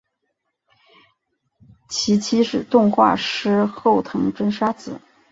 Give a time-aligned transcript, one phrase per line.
[1.87, 4.99] 其妻是动画师后藤真砂子。